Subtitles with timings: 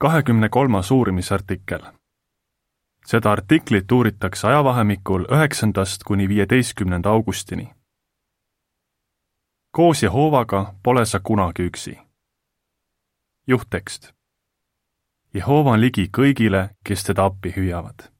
[0.00, 1.80] kahekümne kolmas uurimisartikkel.
[3.06, 7.74] seda artiklit uuritakse ajavahemikul üheksandast kuni viieteistkümnenda augustini.
[9.70, 11.98] koos Jehovaga pole sa kunagi üksi.
[13.46, 14.12] juhttekst.
[15.34, 18.12] Jehova on ligi kõigile, kes teda appi hüüavad.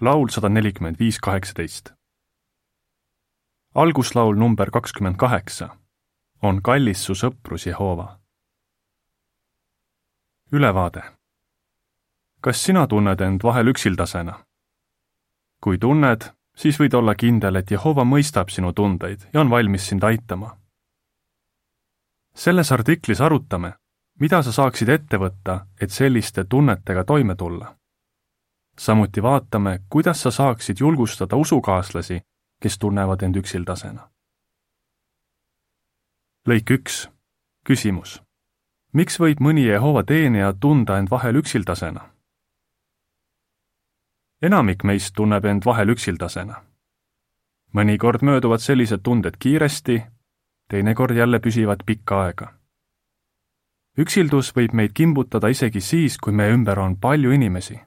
[0.00, 1.92] laul sada nelikümmend viis kaheksateist.
[3.74, 5.76] alguslaul number kakskümmend kaheksa
[6.42, 8.25] on Kallis su sõprus Jehova
[10.52, 11.02] ülevaade.
[12.40, 14.44] kas sina tunned end vahel üksildasena?
[15.60, 16.22] kui tunned,
[16.56, 20.58] siis võid olla kindel, et Jehova mõistab sinu tundeid ja on valmis sind aitama.
[22.34, 23.72] selles artiklis arutame,
[24.20, 27.76] mida sa saaksid ette võtta, et selliste tunnetega toime tulla.
[28.78, 32.20] samuti vaatame, kuidas sa saaksid julgustada usukaaslasi,
[32.62, 34.10] kes tunnevad end üksildasena.
[36.48, 37.08] lõik üks,
[37.64, 38.25] küsimus
[38.96, 42.00] miks võib mõni Jehova teenija tunda end vahel üksildasena?
[44.42, 46.56] enamik meist tunneb end vahel üksildasena.
[47.76, 50.02] mõnikord mööduvad sellised tunded kiiresti,
[50.68, 52.48] teinekord jälle püsivad pikka aega.
[53.98, 57.80] üksildus võib meid kimbutada isegi siis, kui meie ümber on palju inimesi.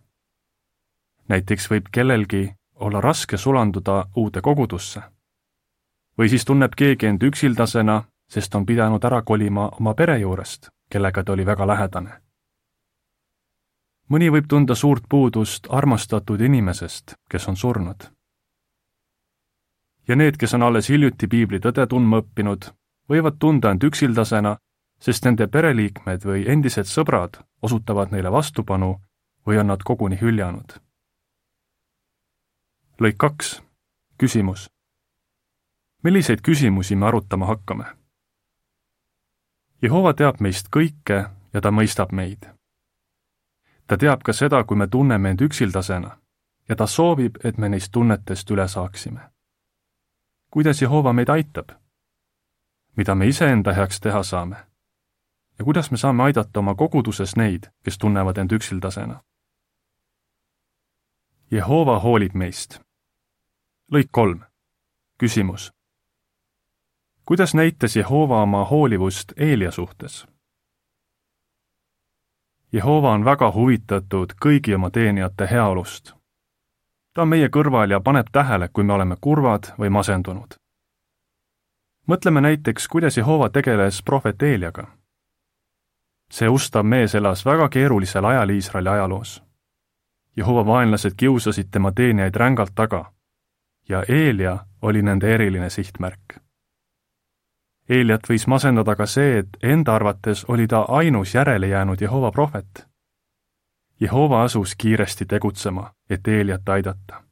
[1.30, 5.02] näiteks võib kellelgi olla raske sulanduda uude kogudusse.
[6.18, 11.24] või siis tunneb keegi end üksildasena, sest on pidanud ära kolima oma pere juurest kellega
[11.24, 12.22] ta oli väga lähedane.
[14.10, 18.04] mõni võib tunda suurt puudust armastatud inimesest, kes on surnud.
[20.08, 22.74] ja need, kes on alles hiljuti piibli tõde tundma õppinud,
[23.10, 24.58] võivad tunda end üksildasena,
[25.00, 29.02] sest nende pereliikmed või endised sõbrad osutavad neile vastupanu
[29.48, 30.74] või on nad koguni hüljanud.
[33.02, 33.62] lõik kaks,
[34.18, 34.70] küsimus.
[36.04, 37.99] milliseid küsimusi me arutama hakkame?
[39.82, 41.18] Jehova teab meist kõike
[41.54, 42.50] ja ta mõistab meid.
[43.88, 46.18] ta teab ka seda, kui me tunneme end üksildasena
[46.70, 49.22] ja ta soovib, et me neist tunnetest üle saaksime.
[50.52, 51.72] kuidas Jehova meid aitab?
[52.96, 54.56] mida me iseenda heaks teha saame?
[55.60, 59.24] ja kuidas me saame aidata oma koguduses neid, kes tunnevad end üksildasena?
[61.52, 62.82] Jehova hoolib meist.
[63.92, 64.44] lõik kolm.
[65.18, 65.72] küsimus
[67.30, 70.28] kuidas näitas Jehova oma hoolivust Eelia suhtes?
[72.72, 76.14] Jehova on väga huvitatud kõigi oma teenijate heaolust.
[77.14, 80.56] ta on meie kõrval ja paneb tähele, kui me oleme kurvad või masendunud.
[82.08, 84.88] mõtleme näiteks, kuidas Jehova tegeles prohvet Eeliaga.
[86.32, 89.44] see ustav mees elas väga keerulisel ajal Iisraeli ajaloos.
[90.38, 93.14] Jehova vaenlased kiusasid tema teenijaid rängalt taga
[93.90, 96.49] ja Eelia oli nende eriline sihtmärk
[97.90, 102.86] Eeliat võis masendada ka see, et enda arvates oli ta ainus järele jäänud Jehova prohvet.
[104.00, 107.24] Jehova asus kiiresti tegutsema, et Eeliat aidata.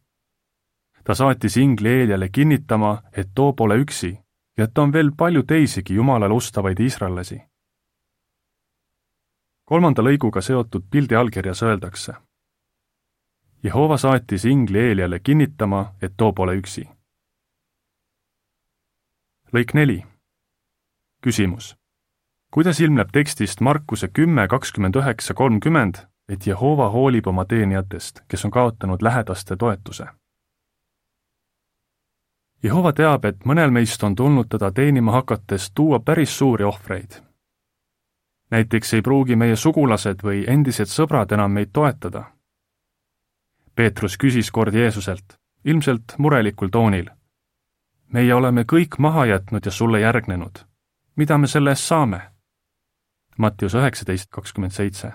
[1.03, 4.17] ta saatis ingli Eeliale kinnitama, et too pole üksi
[4.57, 7.41] ja et on veel palju teisigi Jumalale ustavaid iisraellasi.
[9.65, 12.13] kolmanda lõiguga seotud pildi allkirjas öeldakse.
[13.63, 16.89] Jehova saatis ingli Eeliale kinnitama, et too pole üksi.
[19.53, 20.16] lõik neli
[21.27, 21.75] küsimus.
[22.51, 25.95] kuidas ilmneb tekstist Markuse kümme kakskümmend üheksa kolmkümmend,
[26.29, 30.05] et Jehova hoolib oma teenijatest, kes on kaotanud lähedaste toetuse?
[32.63, 37.19] Jehova teab, et mõnel meist on tulnud teda teenima hakates tuua päris suuri ohvreid.
[38.51, 42.23] näiteks ei pruugi meie sugulased või endised sõbrad enam meid toetada.
[43.75, 45.35] Peetrus küsis kord Jeesuselt,
[45.65, 47.09] ilmselt murelikul toonil.
[48.13, 50.67] meie oleme kõik maha jätnud ja sulle järgnenud
[51.17, 52.19] mida me selle eest saame?
[53.37, 55.11] Mattius üheksateist kakskümmend seitse.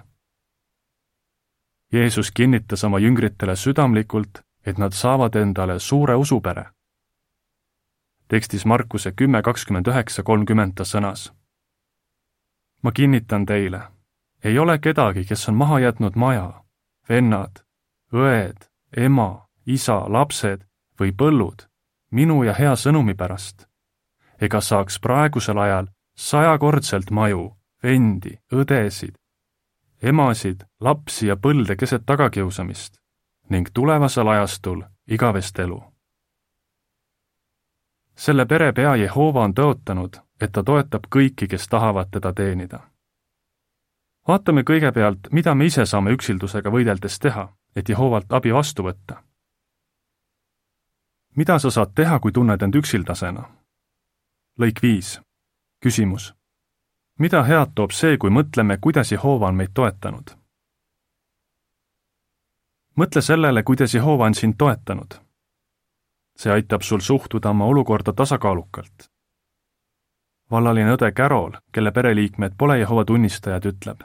[1.93, 6.65] Jeesus kinnitas oma jüngritele südamlikult, et nad saavad endale suure usupere.
[8.29, 11.33] tekstis Markuse kümme kakskümmend üheksa kolmkümmend ta sõnas.
[12.83, 13.83] ma kinnitan teile,
[14.45, 16.65] ei ole kedagi, kes on maha jätnud maja,
[17.09, 17.65] vennad,
[18.13, 20.67] õed, ema, isa, lapsed
[21.01, 21.69] või põllud
[22.11, 23.73] minu ja hea sõnumi pärast
[24.43, 25.87] ega saaks praegusel ajal
[26.17, 29.15] sajakordselt maju, vendi, õdesid,
[30.03, 32.99] emasid, lapsi ja põlde keset tagakiusamist
[33.51, 35.83] ning tulevasel ajastul igavest elu.
[38.15, 42.81] selle pere pea Jehova on tõotanud, et ta toetab kõiki, kes tahavad teda teenida.
[44.29, 49.23] vaatame kõigepealt, mida me ise saame üksildusega võideldes teha, et Jehovalt abi vastu võtta.
[51.37, 53.63] mida sa saad teha, kui tunned end üksildasena
[54.59, 55.21] lõik viis.
[55.83, 56.35] Küsimus.
[57.19, 60.31] mida head toob see, kui mõtleme, kuidas Jehova on meid toetanud?
[62.97, 65.15] mõtle sellele, kuidas Jehova on sind toetanud.
[66.39, 69.11] see aitab sul suhtuda oma olukorda tasakaalukalt.
[70.51, 74.01] vallaline õde Carol, kelle pereliikmed pole Jehova tunnistajad, ütleb.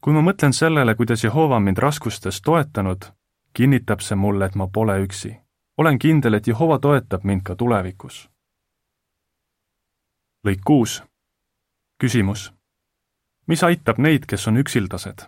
[0.00, 3.04] kui ma mõtlen sellele, kuidas Jehova on mind raskustes toetanud,
[3.52, 5.36] kinnitab see mulle, et ma pole üksi.
[5.78, 8.30] olen kindel, et Jehova toetab mind ka tulevikus.
[10.44, 11.02] Lõik kuus.
[11.98, 12.52] küsimus.
[13.46, 15.26] mis aitab neid, kes on üksildased?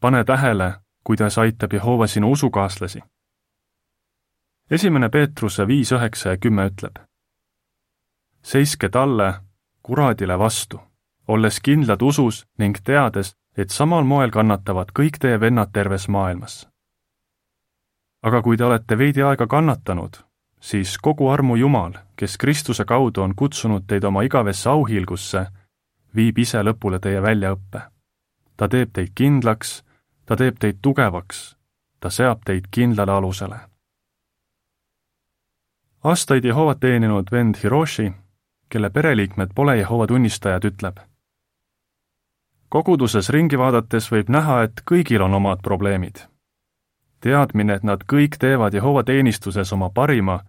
[0.00, 0.74] pane tähele,
[1.04, 3.02] kuidas aitab Jehova sinu usukaaslasi.
[4.70, 6.96] esimene Peetruse viis üheksa ja kümme ütleb.
[8.42, 9.34] seiske talle,
[9.82, 10.80] kuradile vastu,
[11.28, 16.68] olles kindlad usus ning teades, et samal moel kannatavad kõik teie vennad terves maailmas.
[18.22, 20.27] aga kui te olete veidi aega kannatanud,
[20.60, 25.46] siis kogu armu Jumal, kes Kristuse kaudu on kutsunud teid oma igavesse auhiilgusse,
[26.14, 27.80] viib ise lõpule teie väljaõppe.
[28.56, 29.84] ta teeb teid kindlaks
[30.28, 31.56] ta teeb teid tugevaks,
[32.00, 33.58] ta seab teid kindlale alusele.
[36.04, 38.12] aastaid Jehovat teeninud vend Hiroshi,
[38.68, 40.98] kelle pereliikmed pole Jehova tunnistajad, ütleb.
[42.68, 46.28] koguduses ringi vaadates võib näha, et kõigil on omad probleemid.
[47.20, 50.44] teadmine, et nad kõik teevad Jehova teenistuses oma parima,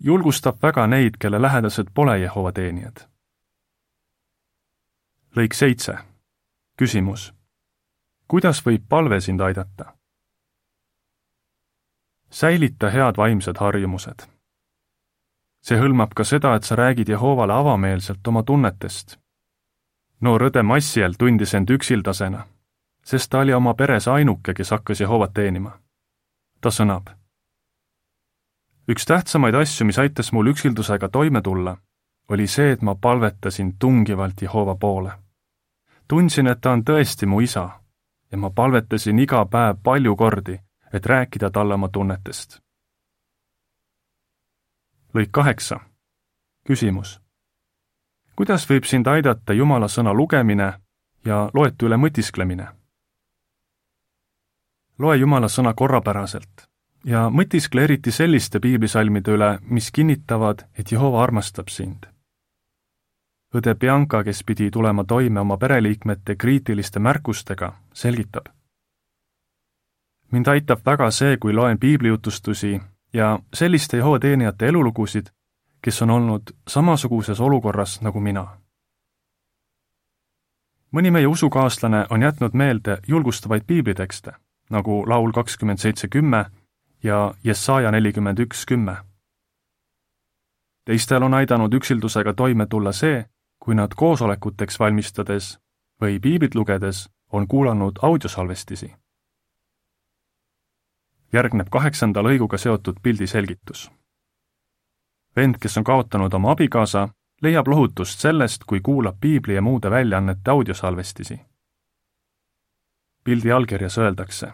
[0.00, 3.08] julgustab väga neid, kelle lähedased pole Jehova teenijad.
[5.36, 5.98] lõik seitse.
[6.76, 7.32] küsimus
[8.30, 9.94] kuidas võib palve sind aidata?
[12.30, 14.22] säilita head vaimsed harjumused.
[15.66, 19.18] see hõlmab ka seda, et sa räägid Jehovale avameelselt oma tunnetest.
[20.20, 22.46] noor õde Massiel tundis end üksildasena,
[23.04, 25.78] sest ta oli oma peres ainuke, kes hakkas Jehovat teenima.
[26.60, 27.10] ta sõnab.
[28.90, 31.76] Üks tähtsamaid asju, mis aitas mul üksildusega toime tulla,
[32.28, 35.12] oli see, et ma palvetasin tungivalt Jehova poole.
[36.08, 37.70] tundsin, et ta on tõesti mu isa
[38.32, 40.60] ja ma palvetasin iga päev palju kordi,
[40.92, 42.60] et rääkida talle oma tunnetest.
[45.14, 45.80] lõik kaheksa.
[46.66, 47.20] küsimus.
[48.36, 50.72] kuidas võib sind aidata Jumala sõna lugemine
[51.24, 52.66] ja loetu üle mõtisklemine?
[54.98, 56.69] loe Jumala sõna korrapäraselt
[57.04, 62.06] ja mõtiskle eriti selliste piiblisalmide üle, mis kinnitavad, et Jehova armastab sind
[63.54, 68.46] õde Bianca, kes pidi tulema toime oma pereliikmete kriitiliste märkustega, selgitab.
[70.32, 72.80] mind aitab väga see, kui loen piiblijutustusi
[73.12, 75.26] ja selliste Jehova teenijate elulugusid,
[75.82, 78.46] kes on olnud samasuguses olukorras nagu mina.
[80.92, 84.32] mõni meie usukaaslane on jätnud meelde julgustavaid piiblitekste,
[84.70, 86.44] nagu laul kakskümmend seitse kümme
[87.02, 88.96] ja Jesaja nelikümmend üks kümme.
[90.84, 93.24] teistel on aidanud üksildusega toime tulla see,
[93.58, 95.58] kui nad koosolekuteks valmistades
[96.02, 98.94] või piiblit lugedes on kuulanud audiosalvestisi.
[101.32, 103.90] järgneb kaheksanda lõiguga seotud pildi selgitus.
[105.36, 107.08] vend, kes on kaotanud oma abikaasa,
[107.42, 111.40] leiab lohutust sellest, kui kuulab piibli ja muude väljaannete audiosalvestisi.
[113.24, 114.52] pildi allkirjas öeldakse.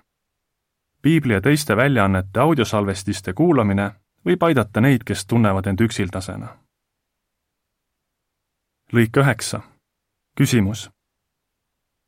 [1.02, 3.90] Piibli ja teiste väljaannete audiosalvestiste kuulamine
[4.26, 6.48] võib aidata neid, kes tunnevad end üksildasena
[8.92, 9.60] lõik üheksa.
[10.38, 10.90] küsimus.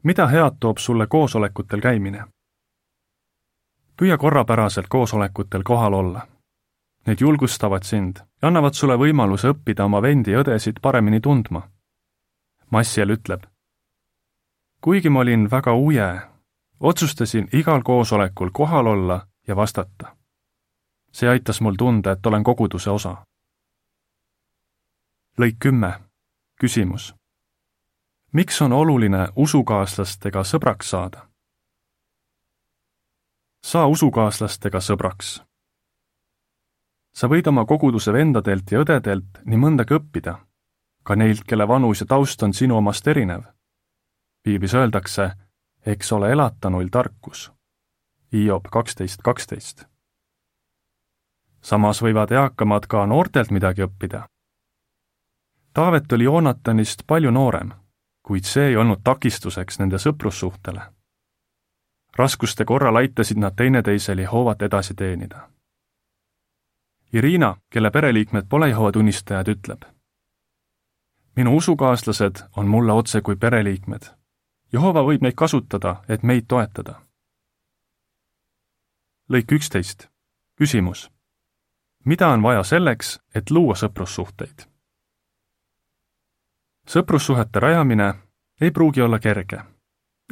[0.05, 2.25] mida head toob sulle koosolekutel käimine?
[3.97, 6.29] püüa korrapäraselt koosolekutel kohal olla.
[7.07, 11.69] Need julgustavad sind ja annavad sulle võimaluse õppida oma vendi ja õdesid paremini tundma.
[12.71, 13.43] Massiel ütleb.
[14.81, 16.21] kuigi ma olin väga uje,
[16.81, 20.17] otsustasin igal koosolekul kohal olla ja vastata.
[21.13, 23.17] see aitas mul tunda, et olen koguduse osa.
[25.41, 26.01] lõik kümme
[26.61, 27.15] küsimus.
[28.33, 31.29] miks on oluline usukaaslastega sõbraks saada?
[33.65, 35.43] saa usukaaslastega sõbraks.
[37.15, 40.39] sa võid oma koguduse vendadelt ja õdedelt nii mõndagi õppida,
[41.03, 43.43] ka neilt, kelle vanus ja taust on sinu omast erinev.
[44.43, 45.33] piiblis öeldakse,
[45.87, 47.53] eks ole elatanuil tarkus.
[48.33, 49.85] Hiob kaksteist kaksteist.
[51.61, 54.29] samas võivad eakamad ka noortelt midagi õppida
[55.79, 57.71] Taavet oli Joonatanist palju noorem,
[58.23, 60.81] kuid see ei olnud takistuseks nende sõprussuhtele.
[62.17, 65.49] raskuste korral aitasid nad teineteisel Jehovat edasi teenida.
[67.13, 69.83] Irina, kelle pereliikmed pole Jehova tunnistajad, ütleb.
[71.37, 74.18] minu usukaaslased on mulle otse kui pereliikmed.
[74.73, 77.01] Jehova võib neid kasutada, et meid toetada.
[79.29, 80.09] lõik üksteist.
[80.57, 81.11] küsimus.
[82.05, 84.69] mida on vaja selleks, et luua sõprussuhteid?
[86.87, 88.15] sõprussuhete rajamine
[88.61, 89.61] ei pruugi olla kerge,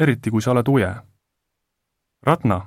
[0.01, 0.95] eriti kui sa oled uje.
[2.23, 2.61] Ratna,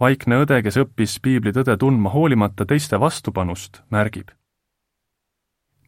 [0.00, 4.30] vaikne õde, kes õppis piiblitõde tundma hoolimata teiste vastupanust, märgib.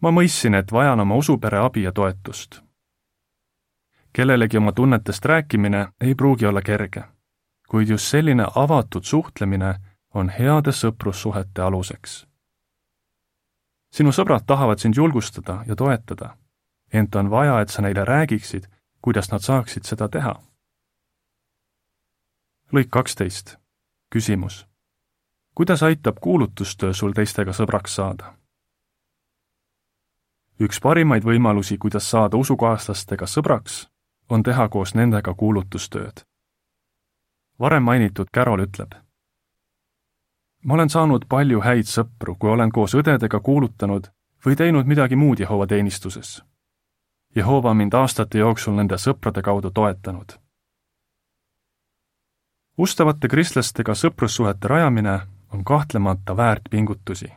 [0.00, 2.67] ma mõistsin, et vajan oma usupere abi ja toetust.
[4.12, 7.04] Kellelegi oma tunnetest rääkimine ei pruugi olla kerge,
[7.68, 9.74] kuid just selline avatud suhtlemine
[10.14, 12.26] on heade sõprussuhete aluseks.
[13.92, 16.36] sinu sõbrad tahavad sind julgustada ja toetada,
[16.92, 18.68] ent on vaja, et sa neile räägiksid,
[19.02, 20.34] kuidas nad saaksid seda teha.
[22.72, 23.56] lõik kaksteist.
[24.14, 24.66] küsimus.
[25.54, 28.34] kuidas aitab kuulutustöö sul teistega sõbraks saada?
[30.60, 33.88] üks parimaid võimalusi, kuidas saada usukaaslastega sõbraks,
[34.28, 36.24] on teha koos nendega kuulutustööd.
[37.60, 38.94] varem mainitud Carol ütleb
[40.64, 44.10] ma olen saanud palju häid sõpru, kui olen koos õdedega kuulutanud
[44.46, 46.42] või teinud midagi muud Jehova teenistuses.
[47.36, 50.32] Jehova mind aastate jooksul nende sõprade kaudu toetanud.
[52.78, 55.20] ustavate kristlastega sõprussuhete rajamine
[55.52, 57.32] on kahtlemata väärt pingutusi.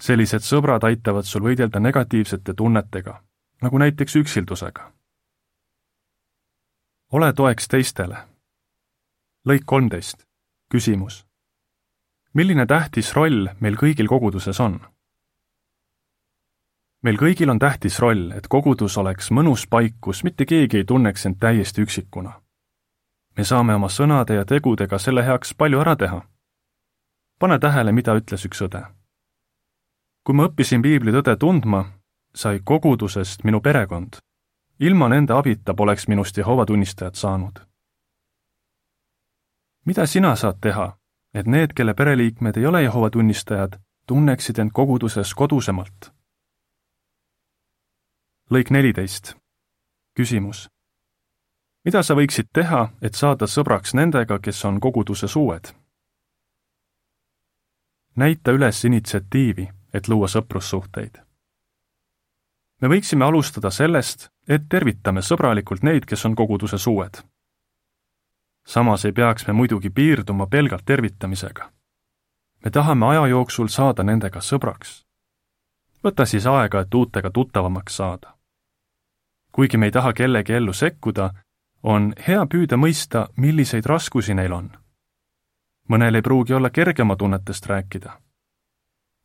[0.00, 3.22] sellised sõbrad aitavad sul võidelda negatiivsete tunnetega,
[3.62, 4.92] nagu näiteks üksildusega.
[7.12, 8.16] Ole toeks teistele.
[9.48, 10.26] lõik kolmteist.
[10.74, 11.26] küsimus
[12.36, 14.74] milline tähtis roll meil kõigil koguduses on?
[17.06, 21.26] meil kõigil on tähtis roll, et kogudus oleks mõnus paik, kus mitte keegi ei tunneks
[21.26, 22.32] end täiesti üksikuna.
[23.36, 26.20] me saame oma sõnade ja tegudega selle heaks palju ära teha.
[27.38, 28.84] pane tähele, mida ütles üks õde.
[30.24, 31.84] kui ma õppisin piiblitõde tundma,
[32.34, 34.16] sai kogudusest minu perekond.
[34.80, 37.60] Ilma nende abita poleks minust Jehova tunnistajat saanud.
[39.84, 40.98] mida sina saad teha,
[41.34, 46.12] et need, kelle pereliikmed ei ole Jehova tunnistajad, tunneksid end koguduses kodusemalt.
[48.50, 49.34] lõik neliteist.
[50.16, 50.68] küsimus.
[51.84, 55.72] mida sa võiksid teha, et saada sõbraks nendega, kes on koguduses uued?
[58.16, 61.25] näita üles initsiatiivi, et luua sõprussuhteid.
[62.80, 67.22] Me võiksime alustada sellest, et tervitame sõbralikult neid, kes on koguduses uued
[68.66, 71.72] samas ei peaks me muidugi piirduma pelgalt tervitamisega.
[72.64, 75.04] me tahame aja jooksul saada nendega sõbraks.
[76.04, 78.34] võta siis aega, et uutega tuttavamaks saada.
[79.52, 81.30] kuigi me ei taha kellegi ellu sekkuda,
[81.82, 84.70] on hea püüda mõista, milliseid raskusi neil on.
[85.88, 88.20] mõnel ei pruugi olla kerge oma tunnetest rääkida.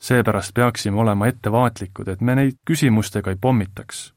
[0.02, 4.14] Seepärast peaksime olema ettevaatlikud, et me neid küsimustega ei pommitaks.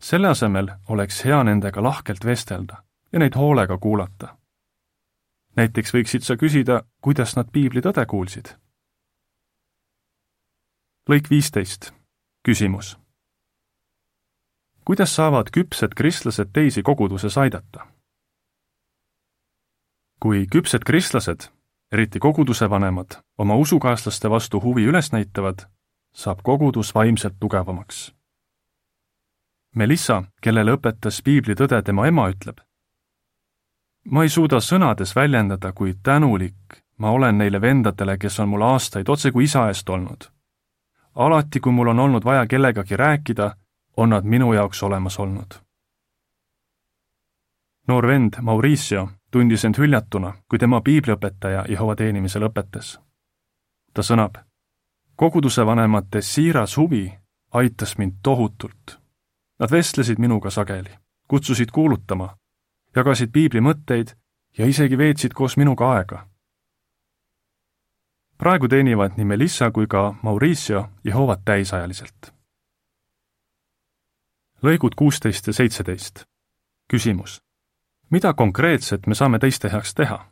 [0.00, 4.36] selle asemel oleks hea nendega lahkelt vestelda ja neid hoolega kuulata.
[5.56, 8.48] näiteks võiksid sa küsida, kuidas nad piiblitõde kuulsid.
[11.10, 11.92] lõik viisteist.
[12.48, 12.98] küsimus.
[14.84, 17.86] kuidas saavad küpsed kristlased teisi koguduses aidata?
[20.20, 21.50] kui küpsed kristlased,
[21.92, 25.66] eriti koguduse vanemad, oma usukaaslaste vastu huvi üles näitavad,
[26.12, 28.14] saab kogudus vaimselt tugevamaks.
[29.74, 32.62] Melissa, kellele õpetas piiblitõde tema ema, ütleb
[34.10, 39.08] ma ei suuda sõnades väljendada, kui tänulik ma olen neile vendadele, kes on mul aastaid
[39.08, 40.30] otse kui isa eest olnud.
[41.14, 43.56] alati, kui mul on olnud vaja kellegagi rääkida,
[43.96, 45.54] on nad minu jaoks olemas olnud.
[47.88, 52.98] noor vend Mauricio tundis end hüljatuna, kui tema piibliõpetaja Jehova teenimisel õpetas.
[53.94, 54.38] ta sõnab,
[55.16, 57.12] koguduse vanemate siiras huvi
[57.52, 58.98] aitas mind tohutult.
[59.58, 60.90] Nad vestlesid minuga sageli,
[61.28, 62.36] kutsusid kuulutama
[62.96, 64.14] jagasid piibli mõtteid
[64.58, 66.28] ja isegi veetsid koos minuga aega.
[68.38, 72.34] praegu teenivad nii Melissa kui ka Mauricio Jehovat täisajaliselt.
[74.62, 76.24] lõigud kuusteist ja seitseteist.
[76.90, 77.42] küsimus.
[78.10, 80.30] Mida konkreetset me saame teiste heaks teha?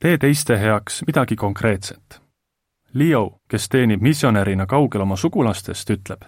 [0.00, 2.22] tee teiste heaks midagi konkreetset.
[2.94, 6.24] Leo, kes teenib missionärina kaugel oma sugulastest, ütleb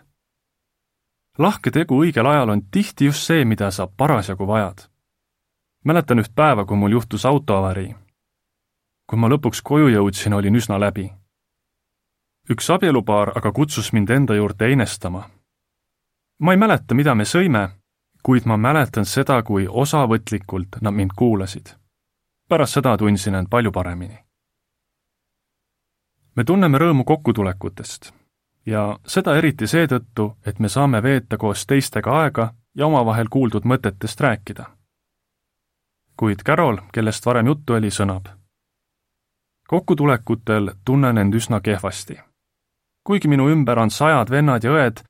[1.38, 4.88] lahke tegu õigel ajal on tihti just see, mida sa parasjagu vajad.
[5.84, 7.94] mäletan üht päeva, kui mul juhtus autoavarii.
[9.06, 11.12] kui ma lõpuks koju jõudsin, olin üsna läbi.
[12.50, 15.30] üks abielupaar aga kutsus mind enda juurde einestama.
[16.38, 17.68] ma ei mäleta, mida me sõime,
[18.22, 21.66] kuid ma mäletan seda, kui osavõtlikult nad mind kuulasid.
[22.48, 24.18] pärast seda tundsin end palju paremini.
[26.36, 28.12] me tunneme rõõmu kokkutulekutest
[28.66, 34.20] ja seda eriti seetõttu, et me saame veeta koos teistega aega ja omavahel kuuldud mõtetest
[34.20, 34.64] rääkida.
[36.16, 38.28] kuid Carol, kellest varem juttu oli, sõnab.
[39.68, 42.20] kokkutulekutel tunnen end üsna kehvasti.
[43.04, 45.02] kuigi minu ümber on sajad vennad ja õed,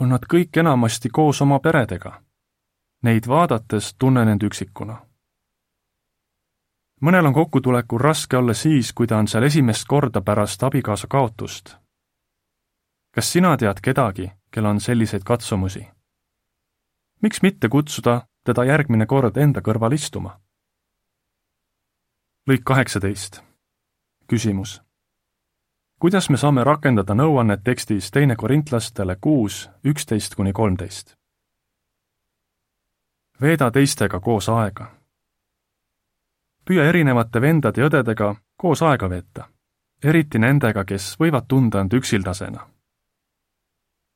[0.00, 2.23] on nad kõik enamasti koos oma peredega.
[3.04, 4.94] Neid vaadates tunnen end üksikuna.
[7.04, 11.76] mõnel on kokkutulekul raske olla siis, kui ta on seal esimest korda pärast abikaasa kaotust.
[13.14, 15.86] kas sina tead kedagi, kel on selliseid katsumusi?
[17.22, 20.40] miks mitte kutsuda teda järgmine kord enda kõrval istuma?
[22.48, 23.42] lõik kaheksateist.
[24.26, 24.82] küsimus.
[26.00, 31.23] kuidas me saame rakendada nõuannet tekstis teine korintlastele kuus, üksteist kuni kolmteist?
[33.40, 34.86] Veeda teistega koos aega.
[36.64, 39.48] püüa erinevate vendade ja õdedega koos aega veeta,
[40.02, 42.70] eriti nendega, kes võivad tunda end üksildasena.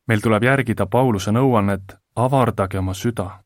[0.09, 3.43] meil tuleb järgida Pauluse nõuannet avardage oma süda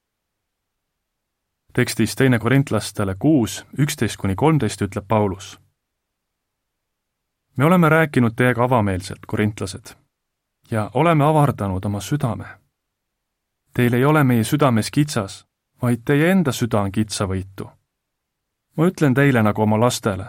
[1.73, 5.61] tekstis teine korintlastele kuus, üksteist kuni kolmteist ütleb Paulus.
[7.57, 9.95] me oleme rääkinud teiega avameelselt, korintlased,
[10.71, 12.47] ja oleme avardanud oma südame.
[13.75, 15.47] Teil ei ole meie südames kitsas,
[15.83, 17.71] vaid teie enda süda on kitsavõitu.
[18.77, 20.27] ma ütlen teile nagu oma lastele,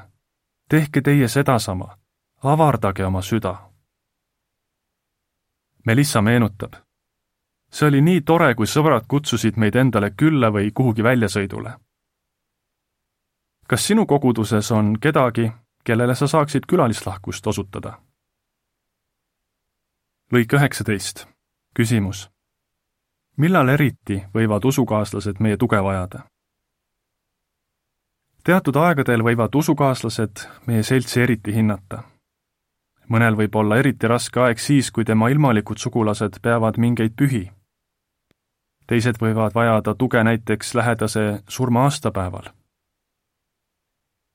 [0.70, 1.98] tehke teie sedasama,
[2.44, 3.70] avardage oma süda.
[5.86, 6.74] Melissa meenutab
[7.74, 11.74] see oli nii tore, kui sõbrad kutsusid meid endale külla või kuhugi väljasõidule.
[13.68, 15.52] kas sinu koguduses on kedagi,
[15.84, 18.00] kellele sa saaksid külalislahkust osutada?
[20.34, 21.28] lõik üheksateist.
[21.74, 22.30] küsimus.
[23.38, 26.24] Millal eriti võivad usukaaslased meie tuge vajada?
[28.44, 32.04] teatud aegadel võivad usukaaslased meie seltsi eriti hinnata
[33.10, 37.50] mõnel võib olla eriti raske aeg siis, kui tema ilmalikud sugulased peavad mingeid pühi
[38.88, 42.50] teised võivad vajada tuge näiteks lähedase surma aastapäeval.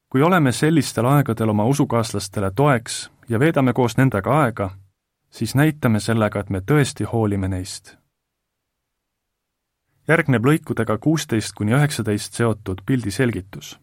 [0.09, 4.71] kui oleme sellistel aegadel oma usukaaslastele toeks ja veedame koos nendega aega,
[5.31, 7.98] siis näitame sellega, et me tõesti hoolime neist.
[10.09, 13.79] Järgneb lõikudega kuusteist kuni üheksateist seotud pildi selgitus.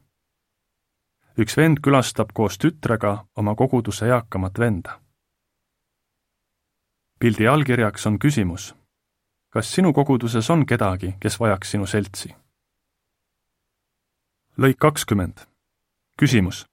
[1.38, 5.02] üks vend külastab koos tütrega oma koguduse eakamat venda.
[7.20, 8.74] pildi allkirjaks on küsimus
[9.56, 12.36] kas sinu koguduses on kedagi, kes vajaks sinu seltsi?
[14.60, 15.48] lõik kakskümmend.
[16.20, 16.66] küsimus.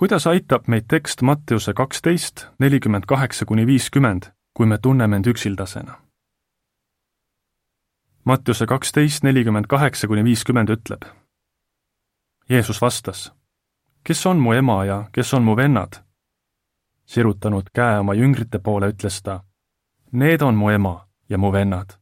[0.00, 6.05] kuidas aitab meid tekst Matteuse kaksteist, nelikümmend kaheksa kuni viiskümmend, kui me tunneme end üksildasena?
[8.26, 11.02] Mattiuse kaksteist, nelikümmend kaheksa kuni viiskümmend ütleb.
[12.48, 13.32] Jeesus vastas,
[14.02, 16.02] kes on mu ema ja kes on mu vennad?
[17.06, 19.44] sirutanud käe oma jüngrite poole, ütles ta,
[20.12, 21.94] need on mu ema ja mu vennad.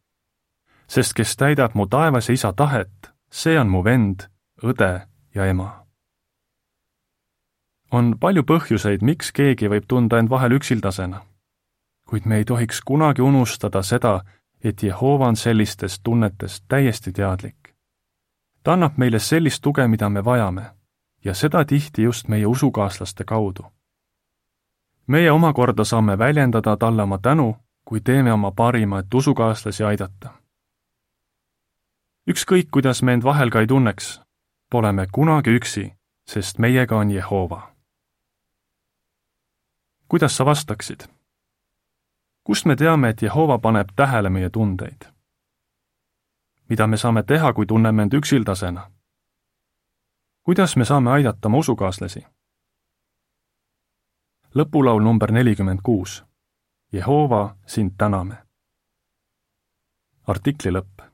[0.89, 4.25] sest kes täidab mu taevase isa tahet, see on mu vend,
[4.63, 5.85] õde ja ema.
[7.91, 11.21] on palju põhjuseid, miks keegi võib tunda end vahel üksildasena.
[12.09, 14.25] kuid me ei tohiks kunagi unustada seda,
[14.64, 17.74] et Jehova on sellistest tunnetest täiesti teadlik.
[18.62, 20.62] ta annab meile sellist tuge, mida me vajame
[21.24, 23.72] ja seda tihti just meie usukaaslaste kaudu.
[25.07, 30.31] meie omakorda saame väljendada talle oma tänu kui teeme oma parima, et usukaaslasi aidata.
[32.31, 34.20] ükskõik, kuidas me end vahel ka ei tunneks,
[34.70, 35.92] pole me kunagi üksi,
[36.27, 37.74] sest meiega on Jehova.
[40.09, 41.05] kuidas sa vastaksid?
[42.44, 45.09] Kust me teame, et Jehova paneb tähele meie tundeid?
[46.68, 48.90] mida me saame teha, kui tunneme end üksildasena?
[50.42, 52.26] kuidas me saame aidata oma usukaaslasi?
[54.54, 56.24] lõpulaul number nelikümmend kuus
[56.92, 58.37] Jehova, sind täname.
[60.26, 61.13] artikli lõpp